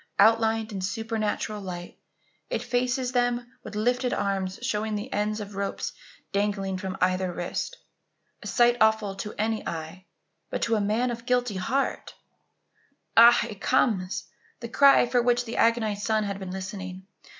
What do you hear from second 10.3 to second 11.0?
but to the